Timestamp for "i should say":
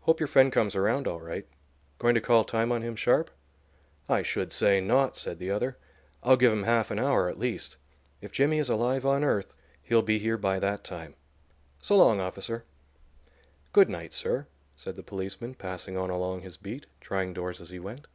4.08-4.80